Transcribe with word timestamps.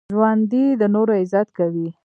ژوندي 0.13 0.65
د 0.81 0.83
نورو 0.95 1.13
عزت 1.21 1.47
کوي 1.57 1.87